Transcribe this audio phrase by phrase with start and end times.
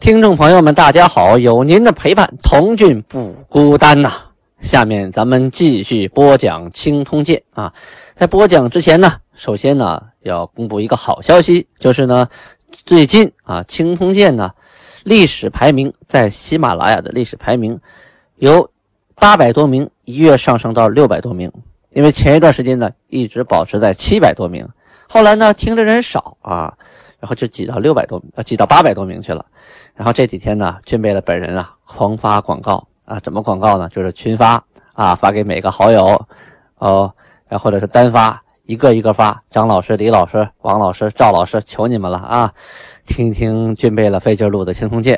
[0.00, 1.38] 听众朋友们，大家好！
[1.38, 4.12] 有您的陪伴，童俊不孤单呐。
[4.60, 7.72] 下面咱们继续播讲《青通鉴》啊。
[8.14, 12.28] 在播讲之前呢，首先呢要公布一个好消息，就是呢
[12.84, 14.50] 最近啊《青通鉴》呢
[15.04, 17.80] 历史排名在喜马拉雅的历史排名
[18.36, 18.68] 由
[19.14, 21.50] 八百多名一跃上升到六百多名，
[21.92, 24.68] 因为前一段时间呢一直保持在七百多名，
[25.08, 26.74] 后来呢听的人少啊，
[27.24, 29.46] 然后就挤到六百多呃挤到八百多名去了。
[29.94, 33.88] 然后这几天呢，俊贝了本人啊，狂发广告啊，怎么广告呢？
[33.88, 36.22] 就是群发啊，发给每个好友，
[36.76, 37.10] 哦，
[37.48, 39.40] 然后或者是单发，一个一个发。
[39.48, 42.52] 张老师、李老师、王老师、赵老师，求你们了啊！
[43.06, 45.16] 听听俊贝了费劲录的《青铜剑》，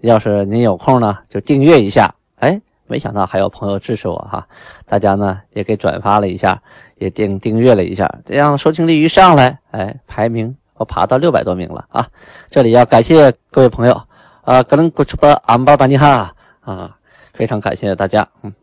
[0.00, 2.14] 要是您有空呢，就订阅一下。
[2.40, 4.46] 哎，没想到还有朋友支持我哈，
[4.84, 6.60] 大家呢也给转发了一下，
[6.96, 12.06] 也订订阅了一下，这样收听率一上来，哎，排名我爬到六百多名了啊！
[12.50, 14.02] 这里要感谢各位朋友。
[14.42, 16.96] 啊，可能过去把安巴巴尼哈啊，
[17.34, 18.28] 非常感谢大家。
[18.42, 18.54] 嗯，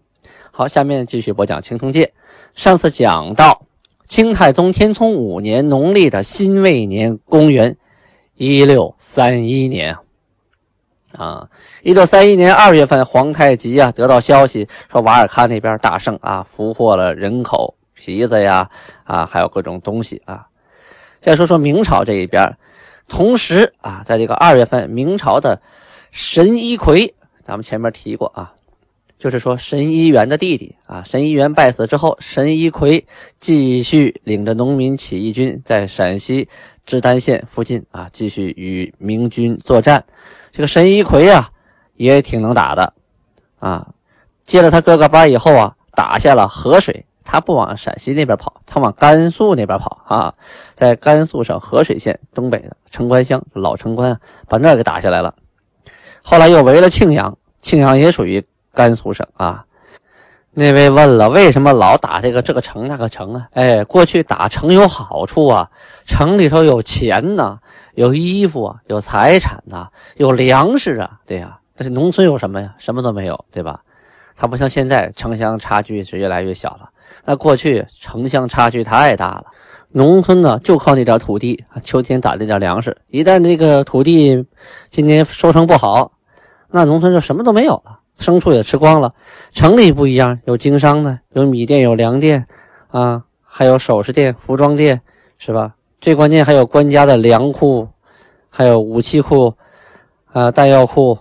[0.49, 2.05] 好，下面继续播讲《青铜剑》。
[2.53, 3.63] 上次讲到
[4.07, 7.75] 清太宗天聪五年农历的辛未年，公元
[8.35, 9.97] 一六三一年
[11.17, 11.49] 啊，
[11.81, 18.69] 一六三一年二月份，皇太极啊得到消息说瓦尔喀那边大胜啊，俘获了人口、皮子呀
[19.03, 20.47] 啊，还有各种东西啊。
[21.23, 22.57] 再说说明朝这一边。
[23.07, 25.61] 同时啊，在这个二月份，明朝的
[26.11, 27.13] 神一奎，
[27.45, 28.53] 咱们前面提过啊，
[29.17, 33.07] 就是说神一元的弟弟啊，神一元败死之后，神一奎
[33.39, 36.49] 继续领着农民起义军在陕西
[36.85, 40.03] 芝丹县附近啊，继续与明军作战。
[40.51, 41.51] 这个神一奎啊，
[41.95, 42.93] 也挺能打的
[43.59, 43.87] 啊，
[44.45, 47.05] 接了他哥哥班以后啊，打下了河水。
[47.23, 50.33] 他不往陕西那边跑，他往甘肃那边跑啊，
[50.75, 55.33] 在甘肃省合水县东北的城关乡老城关，把那给打下来了。
[56.21, 59.65] 后来又围了庆阳，庆阳也属于甘肃省啊。
[60.55, 63.47] 那位问了，为什么老打这个这个城那个城啊？
[63.53, 65.71] 哎，过去打城有好处啊，
[66.05, 67.59] 城里头有钱呐，
[67.95, 71.59] 有衣服啊，有财产呐，有粮食啊，对呀。
[71.75, 72.75] 但是农村有什么呀？
[72.77, 73.81] 什么都没有，对吧？
[74.35, 76.91] 它不像现在城乡差距是越来越小了。
[77.25, 79.45] 那过去城乡差距太大了，
[79.91, 82.97] 农村呢就靠那点土地，秋天打那点粮食。
[83.07, 84.45] 一旦这个土地
[84.89, 86.11] 今年收成不好，
[86.71, 89.13] 那农村就什么都没有了，牲畜也吃光了。
[89.51, 92.45] 城里不一样，有经商的，有米店，有粮店，
[92.89, 95.01] 啊，还有首饰店、服装店，
[95.37, 95.75] 是吧？
[96.01, 97.87] 最关键还有官家的粮库，
[98.49, 99.53] 还有武器库，
[100.33, 101.17] 啊，弹药库，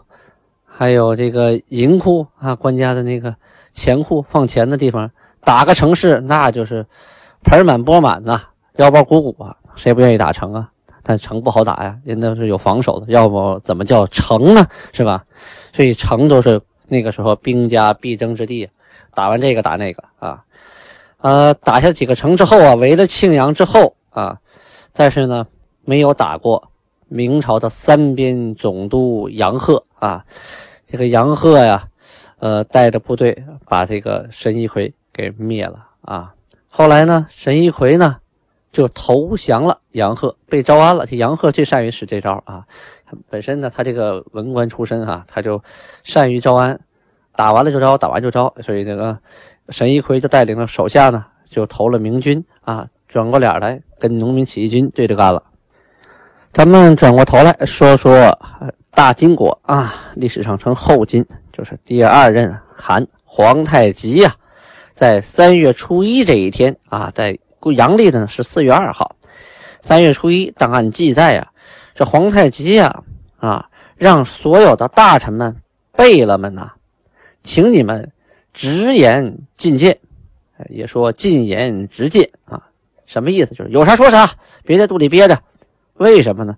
[0.65, 3.37] 还有这个银库啊，官家的那个
[3.73, 5.11] 钱库，放钱的地方。
[5.45, 6.87] 打个城市，那就是
[7.45, 8.41] 盆满钵满呐，
[8.77, 10.69] 腰包鼓鼓啊，谁不愿意打城啊？
[11.03, 14.65] 但城不好打呀，人那是有防守的，要不怎么叫城呢？
[14.93, 15.25] 是吧？
[15.73, 18.71] 所以城都是那个时候兵家必争之地。
[19.15, 20.45] 打完这个打那个啊，
[21.19, 24.39] 呃，打下几个城之后啊，围了庆阳之后啊，
[24.93, 25.47] 但是呢，
[25.85, 26.71] 没有打过
[27.09, 30.25] 明朝的三边总督杨鹤啊。
[30.87, 31.89] 这个杨鹤呀，
[32.39, 34.95] 呃，带着部队把这个申一奎。
[35.13, 36.35] 给灭了啊！
[36.69, 38.17] 后来呢，沈一奎呢
[38.73, 41.05] 就投降了，杨鹤被招安了。
[41.05, 42.65] 这杨鹤最善于使这招啊！
[43.29, 45.63] 本身呢，他这个文官出身啊，他就
[46.03, 46.81] 善于招安，
[47.37, 48.55] 打完了就招，打完就招。
[48.63, 49.19] 所以这个
[49.69, 55.43] 沈一奎就带领了手下呢，就投了明军啊，转过脸来跟农民起义军对着干了。
[56.55, 58.39] 咱们转过头来说说
[58.93, 64.35] 大金国啊，历史上称后金，就是第二任韩皇太极呀。
[64.95, 67.39] 在三月初一这一天啊，在
[67.77, 69.17] 阳历的呢是四月二号。
[69.81, 71.53] 三月初一，档案记载啊，
[71.95, 73.03] 这皇太极呀
[73.39, 75.57] 啊，让所有的大臣们、
[75.93, 76.73] 贝勒们呐，
[77.43, 78.13] 请你们
[78.53, 79.99] 直言进谏，
[80.69, 82.63] 也说进言直谏啊。
[83.07, 83.55] 什么意思？
[83.55, 84.31] 就是有啥说啥，
[84.65, 85.39] 别在肚里憋着。
[85.95, 86.57] 为什么呢？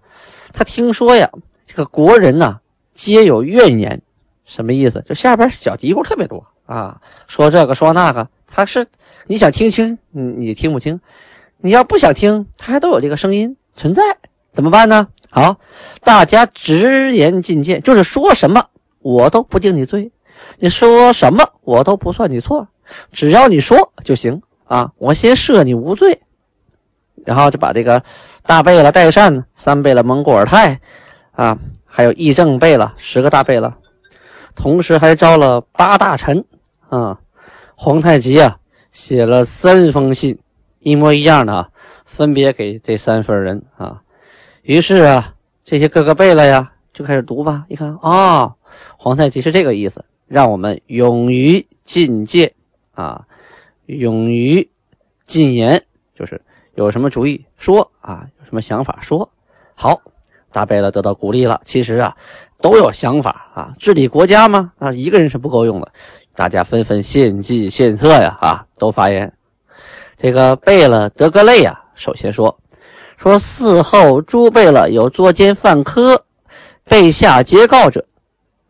[0.53, 1.31] 他听说呀，
[1.67, 2.61] 这个国人呐，
[2.93, 4.03] 皆有怨言。
[4.45, 5.03] 什么意思？
[5.09, 6.47] 就下边小嘀咕特别多。
[6.67, 8.87] 啊，说这个说那个，他是
[9.27, 10.99] 你想听清，你你听不清；
[11.59, 14.03] 你要不想听，他还都有这个声音存在，
[14.53, 15.09] 怎么办呢？
[15.31, 15.57] 好，
[16.03, 18.65] 大家直言进谏，就是说什么
[19.01, 20.11] 我都不定你罪，
[20.59, 22.69] 你说什么我都不算你错，
[23.13, 24.93] 只要你说就行啊！
[24.99, 26.21] 我先赦你无罪。
[27.25, 28.03] 然后就把这个
[28.45, 30.79] 大贝勒代善、三贝勒蒙古尔泰
[31.33, 33.73] 啊，还有议政贝勒十个大贝勒，
[34.55, 36.45] 同时还招了八大臣
[37.01, 37.21] 啊。
[37.77, 38.59] 皇太极啊，
[38.93, 40.39] 写了三封信，
[40.79, 41.69] 一模一样的啊，
[42.07, 44.01] 分别给这三份人啊。
[44.63, 47.67] 于是啊，这些各个贝勒呀就开始读吧。
[47.69, 48.55] 一看啊，
[48.97, 52.55] 皇太极是这个意思，让我们勇于进谏
[52.93, 53.27] 啊，
[53.87, 54.71] 勇于
[55.27, 55.83] 进言，
[56.15, 56.41] 就是
[56.77, 59.29] 有什么主意说啊，有什么想法说。
[59.75, 60.01] 好，
[60.53, 61.61] 大贝勒得到鼓励了。
[61.65, 62.17] 其实啊，
[62.61, 65.93] 都有想法啊，治理国家嘛啊，一个人是不够用的。
[66.35, 69.33] 大家纷纷献计献策呀，啊，都发言。
[70.17, 72.59] 这个贝勒德格类啊，首先说
[73.17, 76.25] 说嗣后诸贝勒有作奸犯科，
[76.85, 78.05] 被下截告者，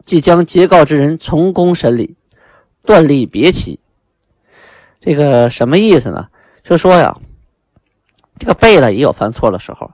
[0.04, 2.16] 即将截告之人从公审理，
[2.84, 3.80] 断立别旗。
[5.00, 6.28] 这个什么意思呢？
[6.62, 7.16] 就说呀，
[8.38, 9.90] 这个贝勒也有犯错的时候，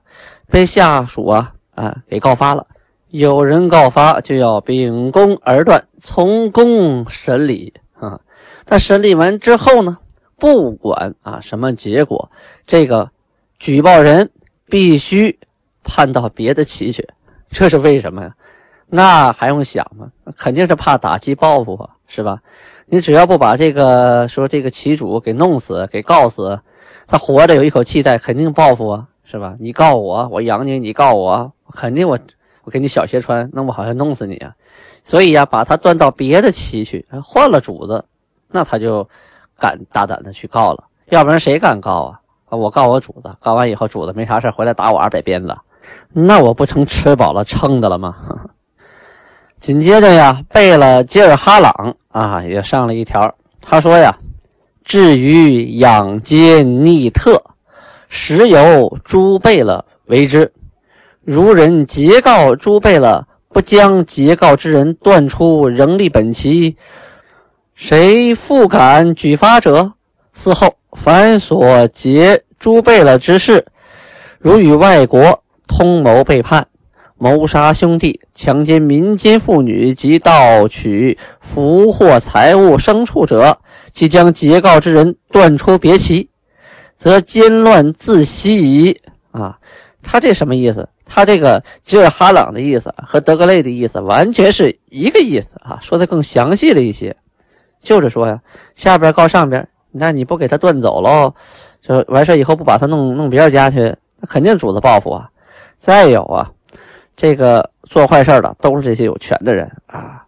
[0.49, 2.67] 被下属啊啊给告发了。
[3.11, 8.21] 有人告发，就要秉公而断，从公审理啊。
[8.67, 9.99] 那审理完之后呢，
[10.37, 12.31] 不管啊什么结果，
[12.67, 13.11] 这个
[13.59, 14.31] 举报人
[14.67, 15.37] 必须
[15.83, 17.09] 判到别的旗去。
[17.51, 18.33] 这是为什么呀？
[18.87, 20.13] 那还用想吗？
[20.37, 22.41] 肯定是怕打击报复啊，是吧？
[22.87, 26.61] 你只要不把这个说这个旗主给弄死、给告死，
[27.09, 29.57] 他活着有一口气在，肯定报复啊，是吧？
[29.59, 32.17] 你告我，我养你；你告我，肯定我。
[32.65, 34.53] 我给你小鞋穿，弄不好要弄死你啊！
[35.03, 38.05] 所以呀，把他端到别的旗去，换了主子，
[38.49, 39.09] 那他就
[39.59, 40.85] 敢大胆的去告了。
[41.07, 42.21] 要不然谁敢告啊？
[42.57, 45.57] 我告我主子，告完以后主子没啥事回来打我二百鞭子，
[46.13, 48.17] 那我不成吃饱了撑的了吗？
[49.59, 54.15] 紧接着呀，贝勒吉尔哈朗啊也上了一条，他说呀
[54.85, 57.43] ：“至于养奸逆特，
[58.09, 60.53] 实由诸贝勒为之。”
[61.31, 66.77] 如人截告诸贝勒，不将截告之人断出，仍立本旗，
[67.73, 69.93] 谁复敢举发者？
[70.35, 73.65] 嗣后凡所结诸贝勒之事，
[74.41, 76.67] 如与外国通谋背叛、
[77.17, 83.57] 谋杀兄弟、强奸民间妇女及盗取俘获财物、牲畜者，
[83.93, 86.29] 即将截告之人断出别旗，
[86.99, 89.01] 则奸乱自息矣。
[89.31, 89.57] 啊，
[90.03, 90.89] 他这什么意思？
[91.13, 97.15] 他这个吉尔哈朗的意思和德格类的意思完全是一个意思啊，说的更详细了一些，
[97.81, 98.41] 就是说呀，
[98.77, 101.35] 下边告上边，那你不给他断走喽，
[101.83, 105.29] 就完事以后不把他弄弄别人家去，那肯定主子报复啊。
[105.81, 106.49] 再有啊，
[107.17, 110.23] 这个做坏事的都是这些有权的人啊，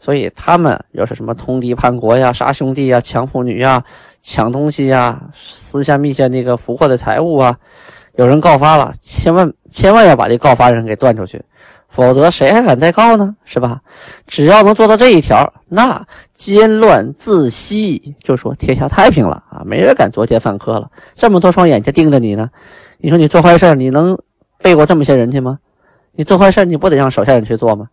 [0.00, 3.84] 所以他们要是什么通敌叛国呀、杀兄弟呀、抢妇女呀、
[4.20, 7.56] 抢东西呀、私下密下那个俘获的财物啊。
[8.16, 11.42] 有人告发了，千万千万要把这告发人给断出去，
[11.88, 13.34] 否则谁还敢再告呢？
[13.44, 13.80] 是吧？
[14.26, 19.62] 只要能做到这一条，那奸乱自息，就说天下太平了啊！
[19.64, 20.88] 没人敢作奸犯科了。
[21.14, 22.50] 这么多双眼睛盯着你呢，
[22.98, 24.16] 你说你做坏事，你能
[24.62, 25.58] 背过这么些人去吗？
[26.12, 27.88] 你做坏事，你不得让手下人去做吗？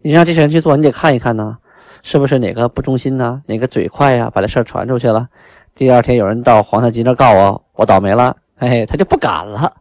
[0.00, 1.58] 你让这些人去做，你得看一看呢，
[2.02, 3.42] 是不是哪个不忠心呢？
[3.46, 5.28] 哪个嘴快呀，把这事传出去了？
[5.74, 8.34] 第二天有人到皇太极那告我，我倒霉了。
[8.58, 9.72] 哎，他就不敢了。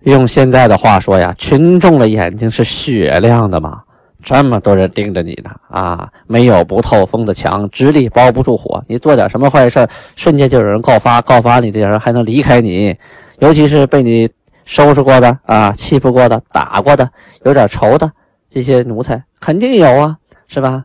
[0.00, 3.82] 用现在的话说呀，群众的眼睛是雪亮的嘛，
[4.22, 8.82] 这么多人盯着你呢啊，没有不透风的墙，纸里包不住火。
[8.88, 12.96] 你做点什么坏事，瞬间就有人告发，告发你的人还能离开你。
[13.38, 14.28] 尤其是被你
[14.64, 17.08] 收拾过的啊，欺负过的，打过的，
[17.44, 18.10] 有点仇的
[18.50, 20.16] 这些奴才，肯定有啊，
[20.46, 20.84] 是吧？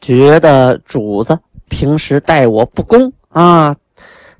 [0.00, 3.74] 觉得主子平时待我不公啊。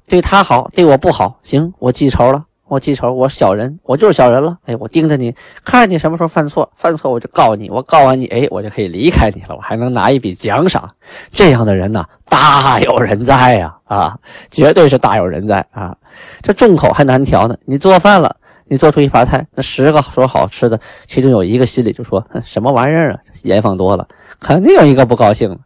[0.08, 4.56] 对他好，对我不好，行，我记仇了，我记仇，我小人，我就是小人了。
[4.64, 5.34] 哎，我盯着你，
[5.64, 10.88] 看你什么时候犯错，犯错我就告你，我告完你，哎，我就可以离开你了，我还能拿一笔奖赏。
[11.32, 14.16] 这样的人呢，大有人在呀，啊，
[14.50, 15.96] 绝对是大有人在啊。
[16.40, 18.36] 这众口还难调呢，你做饭了，
[18.66, 24.06] 你做出一盘菜，那十个说好吃的，其中有一个心里就说什么玩意儿啊，盐放多了，
[24.38, 25.58] 肯定有一个不高兴。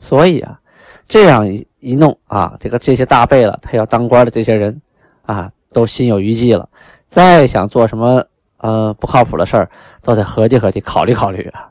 [0.00, 0.58] 所以啊。
[1.06, 4.80] 这样一一弄啊，这个这些大贝了，他要当官的这些人
[5.26, 6.68] 啊，都心有余悸了。
[7.10, 8.24] 再想做什么
[8.56, 9.70] 呃不靠谱的事儿，
[10.02, 11.68] 都得合计合计，考虑考虑啊。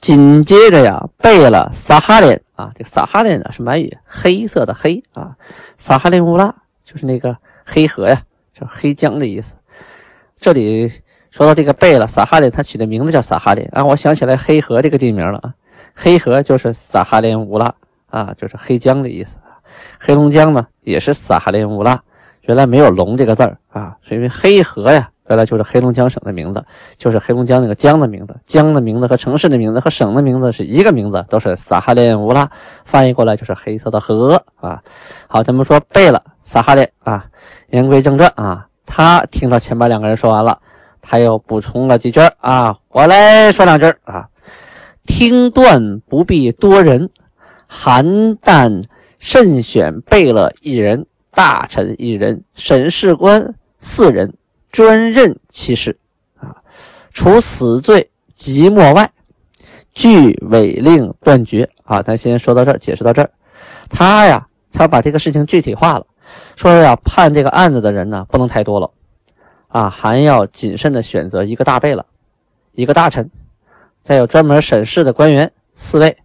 [0.00, 5.34] 紧接着呀，贝了撒哈林啊，这个撒哈林呢是满语，黑色的黑啊，
[5.76, 8.22] 撒哈林乌拉就是那个黑河呀，
[8.54, 9.56] 就是黑江的意思。
[10.38, 10.92] 这里
[11.30, 15.54] 说到这个贝了撒哈林，他取的名字叫撒哈林，啊我想起来黑河这个地名了啊。
[15.94, 17.74] 黑河就是撒哈林乌拉。
[18.10, 19.36] 啊，就是黑江的意思。
[19.98, 22.00] 黑龙江呢，也是撒哈林乌拉，
[22.42, 26.64] 原来没有龙这个字儿啊，是因为黑河呀，原来就是黑龙江省的名字，
[26.96, 28.34] 就是黑龙江那个江的名字。
[28.46, 32.50] 江的名字和城市的名字和省的名字是一个名字，都是撒哈林乌拉，
[32.84, 34.82] 翻译过来就是黑色的河啊。
[35.26, 37.26] 好，咱们说背了撒哈林啊。
[37.68, 40.58] 言归正传啊，他听到前面两个人说完了，
[41.02, 44.28] 他又补充了几句啊，我来说两句啊。
[45.04, 47.10] 听断不必多人，
[47.70, 48.84] 邯郸
[49.18, 54.34] 慎选备了一人，大臣一人，审事官四人，
[54.70, 55.98] 专任其事
[56.38, 56.56] 啊。
[57.10, 59.10] 除死罪即墨外，
[59.92, 62.02] 据违令断绝啊。
[62.02, 63.30] 咱先说到这儿，解释到这儿。
[63.90, 66.06] 他呀，他把这个事情具体化了，
[66.56, 68.90] 说呀，判这个案子的人呢，不能太多了
[69.68, 72.06] 啊，还要谨慎的选择一个大贝勒，
[72.72, 73.30] 一个大臣。
[74.02, 76.16] 再有专门审视的官员四位，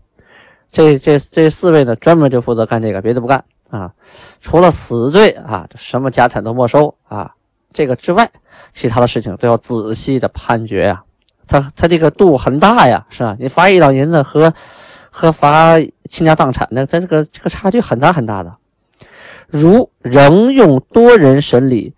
[0.74, 3.94] 这这这四位呢，专门就负责干这个，别的不干啊。
[4.42, 7.36] 除了死罪啊，什么家产都没收啊，
[7.72, 8.30] 这个之外，
[8.74, 11.03] 其他的事情都要仔细的判决呀。
[11.48, 13.38] 他他这个度很大呀，是吧？
[13.39, 14.51] 你罚一两银子和
[15.12, 18.58] 和罚倾家荡产的，在这个这个差距很大很大的。
[19.48, 21.94] 如仍用多人审理，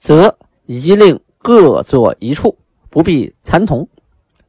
[0.00, 2.58] 则一令各坐一处，
[2.90, 3.88] 不必参同。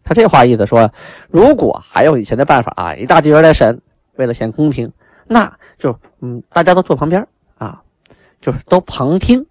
[0.07, 0.89] 他这话意思说，
[1.29, 3.81] 如果还有以前的办法啊，一大堆人来审，
[4.15, 4.89] 为了显公平，
[5.27, 7.81] 那就嗯，大家都坐旁边啊，
[8.39, 9.45] 就是都旁听，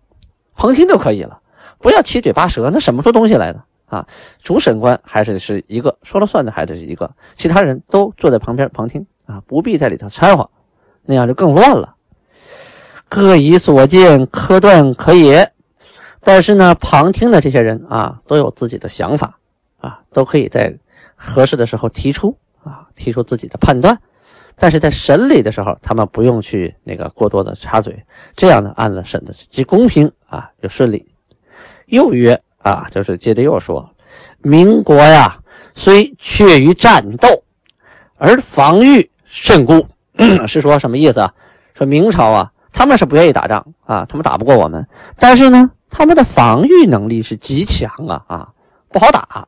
[0.54, 1.38] 旁听就可以了，
[1.78, 4.06] 不要七嘴八舌，那审不出东西来的啊。
[4.42, 10.48] 主审官还是是一个说了算的，还是一个，其他人都坐在旁边旁听啊，不必在里头掺和，
[11.04, 11.94] 那样就更乱了。
[13.08, 15.52] 各以所见，科断可也。
[16.24, 19.38] 但是呢，旁听的这些人啊，都有自己的想法。
[19.86, 20.76] 啊，都可以在
[21.14, 23.96] 合适的时候提出啊，提出自己的判断，
[24.56, 31.06] 但是在审理的时候，他们不用去那个过多的插嘴，这样的案子审的既公平啊又顺利。
[31.86, 33.88] 又曰啊，就是接着又说，
[34.38, 35.38] 民国呀，
[35.74, 37.44] 虽缺于战斗，
[38.16, 39.86] 而防御甚固，
[40.48, 41.32] 是说什么意思啊？
[41.74, 48.52] 说明朝啊，他们是不愿意打仗啊，他们打不过我们，但是呢，他们的防御能力是极强啊啊，
[48.88, 49.46] 不好打。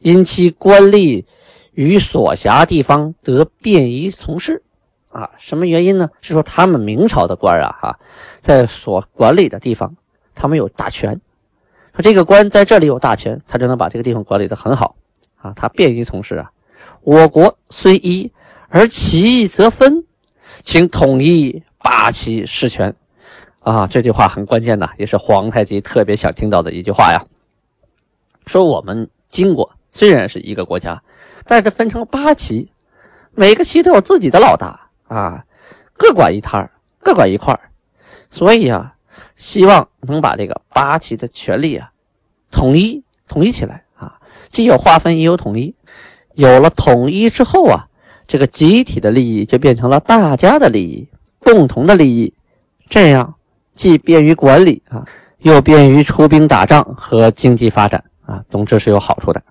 [0.00, 1.24] 因其官吏
[1.72, 4.62] 与所辖地方得便于从事，
[5.10, 6.10] 啊，什么原因呢？
[6.20, 7.98] 是说他们明朝的官啊，哈，
[8.40, 9.94] 在所管理的地方，
[10.34, 11.20] 他们有大权。
[11.94, 14.96] 说这个官在这里有大权，他就能把这个地方管理的很好，
[15.36, 16.50] 啊，他便于从事啊。
[17.02, 18.30] 我国虽一，
[18.68, 20.04] 而其则分，
[20.62, 22.94] 请统一八旗事权。
[23.60, 27.22] 啊，这句话很关键呐，也是皇太极特别想听到的一句话呀。
[28.46, 29.72] 说我们经过。
[29.92, 31.02] 虽然是一个国家，
[31.46, 32.70] 但是分成八旗，
[33.34, 35.44] 每个旗都有自己的老大啊，
[35.96, 36.70] 各管一摊，
[37.00, 37.58] 各管一块。
[38.30, 38.94] 所以啊，
[39.34, 41.90] 希望能把这个八旗的权力啊
[42.50, 45.74] 统一统一起来啊，既有划分也有统一。
[46.34, 47.88] 有了统一之后啊，
[48.28, 51.08] 这个集体的利益就变成了大家的利益，
[51.40, 52.32] 共同的利益。
[52.88, 53.34] 这样
[53.74, 55.04] 既便于管理啊，
[55.38, 59.42] 又便于出兵打仗和经济发展啊，总之是有好处的。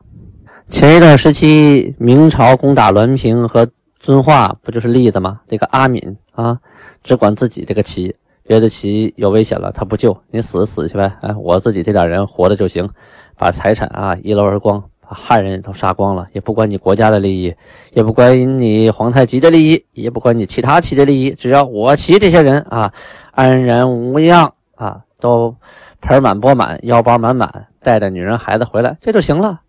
[0.69, 3.67] 前一段时期，明朝攻打滦平和
[3.99, 5.41] 遵化，不就是例子吗？
[5.47, 6.57] 这个阿敏啊，
[7.03, 11.11] 只管自己这个旗，别的旗有危险了，他不救，你死死去呗。
[11.21, 12.87] 哎，我自己这点人活着就行，
[13.35, 17.53] 把财产啊一搂而光，把汉人都杀光了，也不管你国家的利益，
[17.91, 22.93] 也不管你皇太极的利益，也不管你其他旗的利益，只要我旗这些人啊
[23.31, 25.55] 安然无恙啊，都
[25.99, 29.61] 盆满钵满，腰包满满，带着女人孩子回来，这就行了。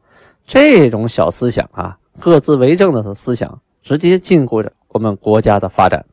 [0.47, 6.05] 这种小思想啊，各自为政的思想，直接禁锢着我们国家的发展。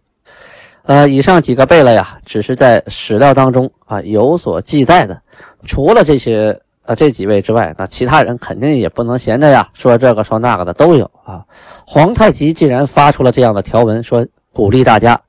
[0.83, 5.21] 呃，以上几个贝勒呀，只是在史料当中啊有所记载的。
[5.65, 11.43] 除了这些呃这几位之外，那其他人肯定也不能闲着呀，说这个说那个的都有啊。
[11.85, 15.19] 皇太极既然发出了这样的条文，说鼓励大家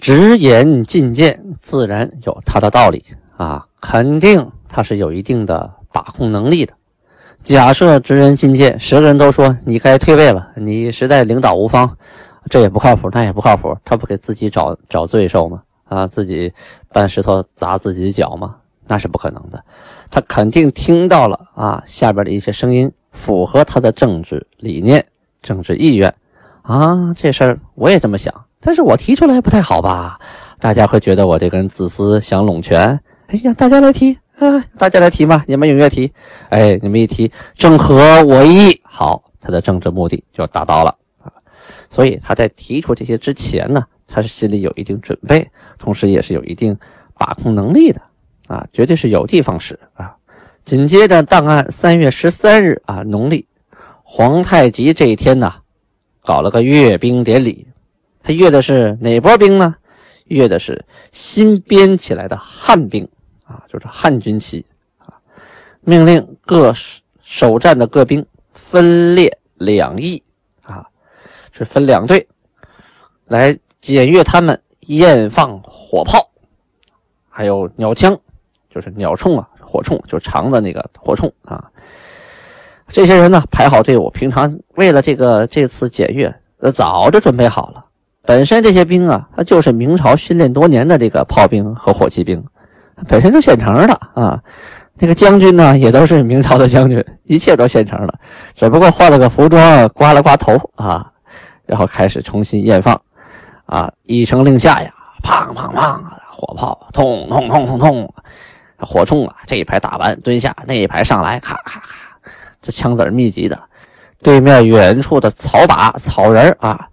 [0.00, 3.04] 直言进谏，自然有他的道理
[3.36, 6.72] 啊，肯定他是有一定的把控能力的。
[7.46, 11.88] 假设直人进谏，十个人都说你该退位了，你实在领导无方，
[12.50, 15.62] 这也不靠谱，那也不靠谱，他不给自己找找罪受吗？
[15.84, 16.52] 啊，自己
[16.92, 18.56] 搬石头砸自己脚吗？
[18.88, 19.62] 那是不可能的。
[20.10, 25.06] 他肯定听到了啊，下边的一些声音符合他的政治理念、
[25.40, 26.12] 政治意愿
[26.62, 27.14] 啊。
[27.14, 30.18] 这事儿我也这么想，但是我提出来不太好吧？
[30.58, 32.98] 大家会觉得我这个人自私，想拢权。
[33.28, 34.18] 哎呀，大家来提。
[34.38, 36.12] 啊， 大家来提嘛，你们踊跃提。
[36.50, 41.32] 哎，你们一提，正合我意，好，他的政治目的就达到了啊。
[41.88, 46.76] 所以他在提出这些之前呢，他是心里有一定准备，同时也是有一定
[47.14, 48.00] 把控能力的
[48.48, 50.14] 啊，绝对是有的放矢啊。
[50.64, 53.46] 紧接着，档案三月十三日啊，农历
[54.02, 55.54] 皇太极这一天呢，
[56.22, 57.68] 搞了个阅兵典礼。
[58.22, 59.76] 他阅的是哪波兵呢？
[60.24, 63.08] 阅的是新编起来的汉兵
[63.68, 64.64] 就是汉军旗
[64.98, 65.14] 啊。
[65.82, 66.72] 命令各
[67.22, 70.22] 首战的各兵分列两翼
[70.62, 70.86] 啊，
[71.52, 72.26] 是分两队
[73.26, 76.30] 来检阅他们验放火炮，
[77.28, 78.18] 还有鸟枪，
[78.70, 79.48] 就是鸟铳啊。
[79.68, 81.68] 火铳就长的那个火铳啊，
[82.86, 87.84] 这些人呢排好队伍，平常为了这个这次检阅，呃早就准备好了。
[88.22, 92.42] 本身这些兵啊，他就是明朝训练多年的这个炮兵和火器兵，
[93.08, 94.40] 本身就现成的啊。
[94.98, 98.14] 这个将军呢，也都是明朝的将军，一切都现成的，
[98.54, 101.12] 只不过换了个服装，刮了刮头啊，
[101.66, 102.98] 然后开始重新验放
[103.66, 103.92] 啊。
[104.04, 104.90] 一声令下呀，
[105.22, 105.98] 砰砰砰，
[106.30, 108.14] 火炮通通通通通。
[108.78, 111.90] 火铳啊，这一排打完蹲下，那一排上来，咔咔咔，
[112.60, 113.58] 这枪子密集的，
[114.22, 116.88] 对面远处的草靶、草人啊，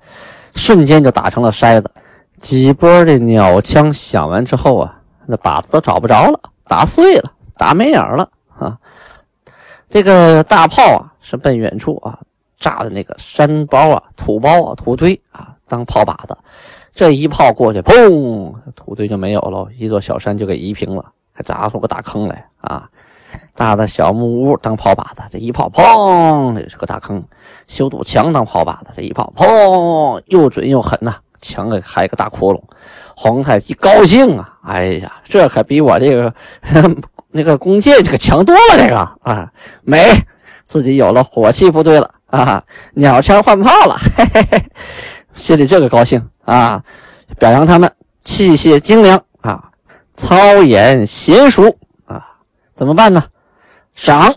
[0.56, 1.92] 瞬间就打成了筛子。
[2.40, 4.96] 几波的鸟枪响完之后啊，
[5.26, 8.78] 那靶子都找不着了，打碎了，打没影了啊。
[9.90, 12.20] 这个大炮啊，是奔远处啊
[12.58, 16.38] 炸的那个山包啊、土包啊、土堆啊当炮靶子。
[16.94, 21.12] 这一炮过去，砰，土堆就没有了，一座小山就给夷平了。
[21.36, 22.88] 还砸出个大坑来啊！
[23.56, 27.20] 大的小木屋当炮靶子，这一炮砰，这是个大坑；
[27.66, 31.16] 修堵墙当炮靶子，这一炮砰，又准又狠呐！
[31.44, 32.60] 墙给开个大窟窿。
[33.16, 34.58] 皇太极高兴啊！
[34.64, 36.34] 哎呀，这可比我这个
[37.30, 39.52] 那个弓箭这个强多了，这个啊，
[39.84, 40.10] 美，
[40.66, 42.64] 自己有了火器部队了啊！
[42.96, 44.66] 鸟枪换炮了，嘿嘿嘿，
[45.36, 46.84] 心里这个高兴啊！
[47.38, 47.92] 表扬他们
[48.24, 49.70] 器械精良啊。
[50.16, 51.76] 操演娴熟
[52.06, 52.24] 啊，
[52.76, 53.24] 怎么办呢？
[53.94, 54.34] 赏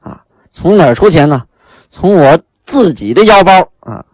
[0.00, 1.42] 啊，从哪儿出钱呢？
[1.90, 4.04] 从我自己的腰包啊，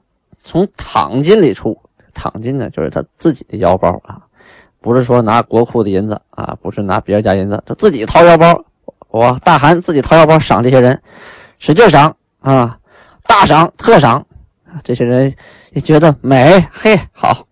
[0.42, 1.79] 从躺金里出。
[2.18, 4.18] 躺金呢，就是他自己的腰包啊，
[4.81, 8.64] 不是说拿国库的银子啊，不是拿别人家银子，他自己掏腰包。
[9.11, 11.00] 我大汗自己掏腰包赏这些人，
[11.59, 12.76] 使劲赏啊，
[13.26, 14.26] 大赏特赏。
[14.83, 15.33] 这些人
[15.72, 17.46] 也觉得美，嘿，好。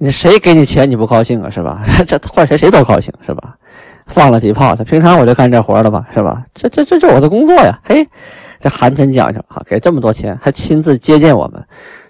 [0.00, 1.50] 你谁给你钱你不高兴啊？
[1.50, 1.82] 是吧？
[2.06, 3.56] 这换谁谁都高兴是吧？
[4.06, 6.44] 放了几炮，他平常我就干这活的吧，是吧？
[6.54, 7.76] 这这这这我的工作呀！
[7.82, 8.06] 嘿，
[8.60, 11.60] 这寒碜讲究啊，给这么多钱还亲自接见我们，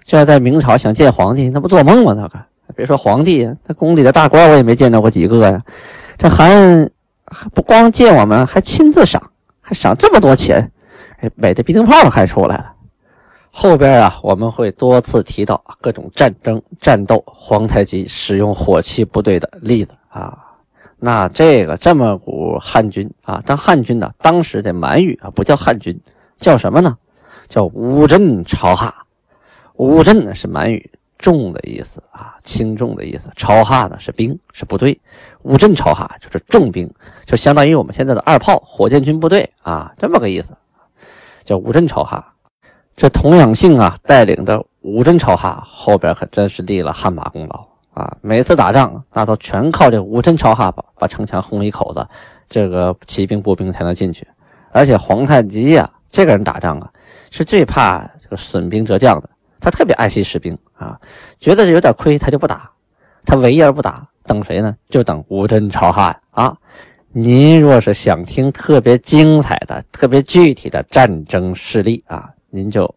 [0.09, 2.15] 这要在明朝想见皇帝，那不做梦吗？
[2.17, 2.39] 那个
[2.75, 5.63] 别说皇帝，那宫里的大官我也没见到过几个呀。
[6.17, 6.89] 这韩
[7.53, 9.21] 不光见我们，还亲自赏，
[9.61, 10.71] 还赏这么多钱，
[11.19, 12.73] 哎，美的鼻涕泡还出来了。
[13.51, 20.35] 后边啊，我们会多次提到各种战争战斗，皇太极使用火器部队的例子啊。
[20.97, 25.95] 那这个这么股汉军啊，当汉军呢，当时的满语啊不叫汉军，
[26.39, 26.97] 叫什么呢？
[27.47, 28.98] 叫乌镇朝哈。
[29.79, 33.29] 五镇呢是满语重的意思啊，轻重的意思。
[33.37, 34.99] 朝哈呢是兵，是部队。
[35.43, 36.93] 五镇朝哈就是重兵，
[37.25, 40.53] 就相当于我们现在的二炮火箭军部队啊，这么个意思，
[41.45, 42.33] 叫五镇朝哈。
[42.97, 48.17] 这童养性啊带领的五镇朝哈后边可真是立了汗马功劳啊！
[48.19, 52.05] 每次打仗那都全靠这五镇朝哈把把城墙轰一口子，
[52.49, 54.27] 这个骑兵步兵才能进去。
[54.73, 56.91] 而且皇太极呀，这个人打仗啊
[57.31, 60.99] 是最怕这个损兵折将的，他特别爱惜士兵啊，
[61.39, 62.71] 觉得有点亏他就不打，
[63.25, 64.75] 他唯而不打，等谁呢？
[64.89, 66.55] 就等吴真朝汉啊！
[67.11, 72.29] 您若是想听特别精彩的、特别具体的战争事例啊！
[72.49, 72.93] 您就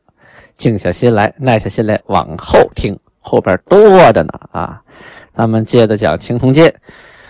[0.57, 3.81] 静下心来，耐下心来，往后听，后边多
[4.13, 4.83] 着呢啊！
[5.35, 6.75] 咱们接着讲青铜剑，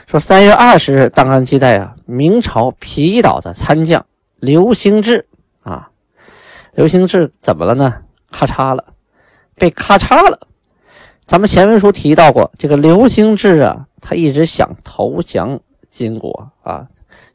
[0.06, 4.04] 说三月二十日，档案记载啊，明朝皮岛的参将
[4.40, 5.24] 刘兴志
[5.62, 5.88] 啊，
[6.74, 8.02] 刘兴志怎么了呢？
[8.32, 8.84] 咔嚓了，
[9.56, 10.46] 被咔嚓了。
[11.26, 16.86] 咱们前文书提到过，这个刘兴志啊，他一直想投降金国啊，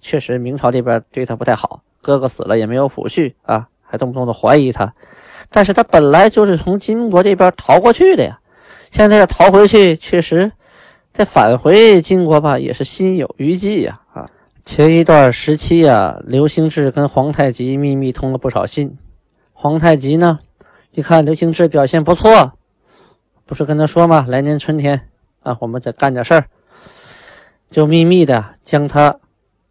[0.01, 3.67] 确实明朝这边对他不太好，哥哥死了也没有抚恤啊。
[3.89, 4.93] 还动不动的怀疑他，
[5.49, 8.37] 但是他本来就是从金国这边逃过去的呀，
[8.91, 10.51] 现在要逃回去，确实
[11.13, 14.01] 再返回金国吧，也是心有余悸呀。
[14.13, 14.25] 啊，
[14.65, 18.97] 前一段时期呀，刘兴志跟皇太极秘密通了不少信，
[19.53, 20.39] 皇太极呢，
[20.97, 22.53] 一看刘兴志表现不错，
[23.45, 24.25] 不是跟他说吗？
[24.27, 25.09] 来年春天
[25.43, 26.45] 啊，我们再干点事儿，
[27.69, 29.19] 就秘密的将他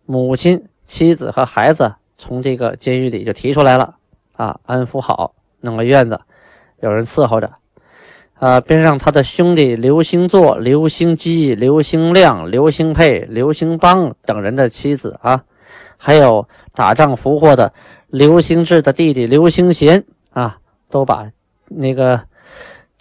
[0.04, 3.96] 母亲、妻子和孩子从这个监狱里就提出来了。
[4.36, 6.20] 啊，安抚好，弄个院子，
[6.78, 7.50] 有人伺候着。
[8.34, 15.42] 啊，便让他的兄弟刘兴作、刘兴基、刘兴亮、刘兴佩、刘兴邦等人的妻子啊，
[15.96, 17.72] 还有打仗俘获的
[18.06, 20.58] 刘兴志的弟弟刘兴贤啊，
[20.96, 21.28] 都把
[21.66, 22.22] 那个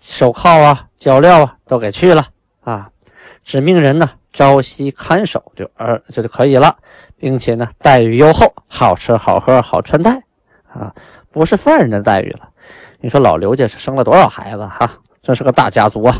[0.02, 2.28] 手铐啊、脚镣啊都给去了
[2.60, 2.90] 啊，
[3.42, 6.76] 指命人呢朝夕看守就而这就可以了，
[7.16, 10.22] 并且呢待遇优厚，好吃好喝好穿戴
[10.68, 10.94] 啊，
[11.32, 12.50] 不是犯人的待遇了。
[13.00, 14.92] 你说老刘家是生了多少孩子哈？
[15.22, 16.18] 这是个大家族啊！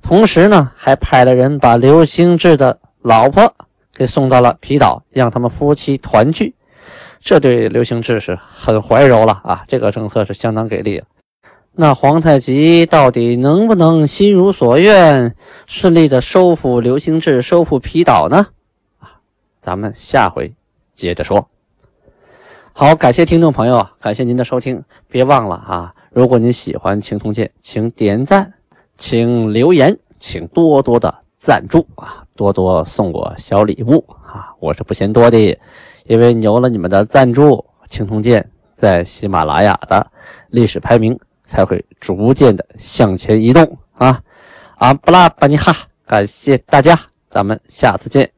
[0.00, 3.54] 同时呢，还派了人把刘兴志的老婆
[3.92, 6.54] 给送到了皮岛，让他们夫妻团聚。
[7.20, 9.64] 这对刘兴志是很怀柔了啊！
[9.68, 11.02] 这个政策是相当给力。
[11.72, 18.48] 那皇太极到底能不能心如所愿，顺利的收复刘兴志，收复皮岛呢？
[18.98, 19.20] 啊，
[19.60, 20.52] 咱们下回
[20.94, 21.48] 接着说。
[22.72, 25.94] 好，感谢听众朋友，感谢您的收听，别忘了啊！
[26.10, 28.54] 如果您喜欢《青铜剑》，请点赞，
[28.96, 35.58] 请留言，请多多的赞助啊，多多送我小礼物啊，我是不嫌多的，
[36.08, 37.56] 因为有了你们的赞助，
[37.88, 38.42] 《青铜剑》
[38.76, 40.10] 在喜马拉雅的
[40.48, 44.20] 历史排名才会逐渐的向前移动啊！
[44.78, 45.74] 阿布拉巴尼哈，
[46.06, 48.37] 感谢大家，咱们下次见。